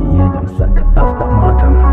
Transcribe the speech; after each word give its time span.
and 0.00 0.48
I 0.48 0.58
suck 0.58 0.76
after 0.96 1.26
martyrs. 1.26 1.89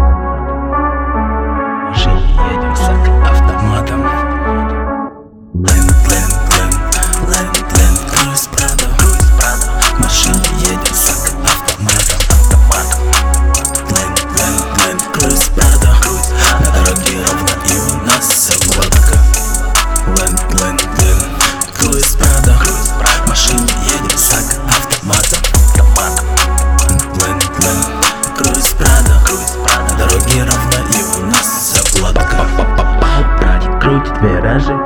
виражи 34.21 34.77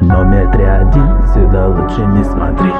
Номер 0.00 0.50
три 0.52 0.64
один, 0.64 1.26
сюда 1.32 1.68
лучше 1.68 2.00
не 2.06 2.24
смотри. 2.24 2.72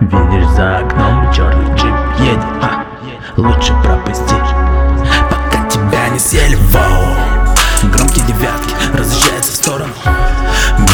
Видишь 0.00 0.48
за 0.50 0.78
окном 0.78 1.32
черный 1.32 1.74
джип 1.74 1.94
едет, 2.18 2.44
а 2.62 2.84
Лучше 3.36 3.72
пропусти, 3.82 4.34
пока 5.28 5.68
тебя 5.68 6.08
не 6.10 6.18
съели, 6.18 6.56
воу. 6.56 7.90
Громкие 7.92 8.24
девятки 8.26 8.74
разъезжаются 8.96 9.52
в 9.52 9.56
сторону. 9.56 9.92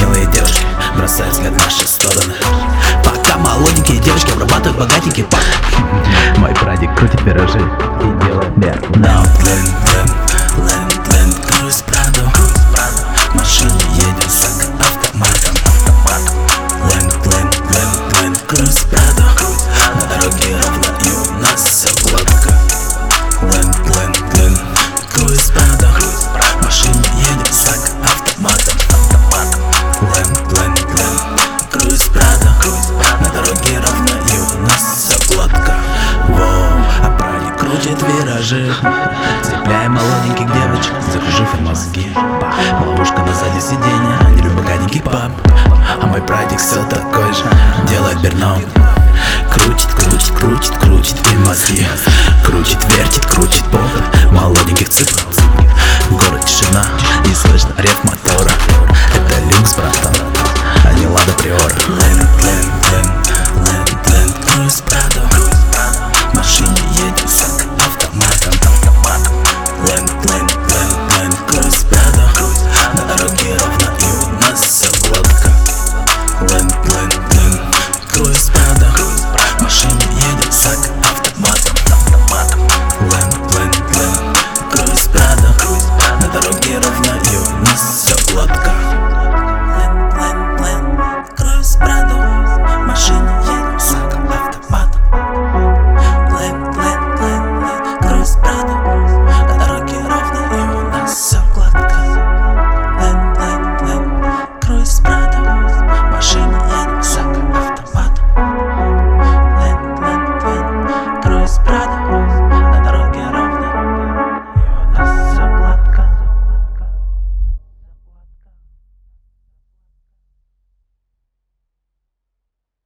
Милые 0.00 0.26
девушки 0.26 0.64
бросают 0.96 1.34
взгляд 1.34 1.52
в 1.52 1.64
наши 1.64 1.86
стороны. 1.86 2.34
Пока 3.04 3.38
молоденькие 3.38 3.98
девушки 3.98 4.32
обрабатывают 4.32 4.78
богатенький 4.78 5.24
пар 5.24 5.40
Мой 6.38 6.54
прадик 6.54 6.94
крутит 6.96 7.22
пирожи 7.24 7.60
Прадо 18.56 19.22
На 19.96 20.06
дороге 20.06 20.56
у 21.28 21.32
нас 21.42 21.86
гладко 22.04 22.54
Ленд, 23.42 23.76
ленд, 23.94 24.34
ленд, 24.34 24.58
круиз 25.12 25.50
Прадо 25.50 25.88
В 25.90 26.64
машине 26.64 27.04
едем 27.18 27.52
с 27.52 27.68
автоматом 27.68 28.78
Ленд, 30.00 30.52
ленд, 30.52 30.78
ленд, 30.88 31.70
круиз 31.70 32.04
Прадо 32.04 32.50
На 33.20 33.28
дороге 33.28 33.78
у 34.54 34.62
нас 34.62 35.12
гладко 35.28 35.74
Воу, 36.28 36.80
а 37.04 37.10
праник 37.18 37.58
крутит 37.58 38.00
виражи 38.00 38.74
Цепляя 39.42 39.90
молоденьких 39.90 40.50
девочек, 40.52 40.94
закружив 41.12 41.60
мозги. 41.60 42.10
Ловушка 42.84 43.18
на 43.18 43.34
заднем 43.34 43.60
сиденье, 43.60 44.25
берном 48.36 48.62
Крутит, 49.50 49.86
крутит, 49.92 50.30
крутит, 50.38 50.76
крутит 50.78 51.16
и 51.32 51.36
мозги. 51.38 51.86
Крутит, 52.44 52.78
вертит, 52.96 53.24
крутит 53.26 53.64
попы 53.64 54.02
молоденьких 54.30 54.88
цыпов 54.88 55.24
Город 56.10 56.44
тишина, 56.44 56.84
не 57.26 57.34
слышно 57.34 57.74
рев 57.78 58.04
мотора. 58.04 58.50
Это 59.14 59.56
люкс, 59.56 59.74
братан, 59.74 60.14
а 60.84 60.92
не 60.92 61.06
лада 61.06 61.32
приора 61.32 62.35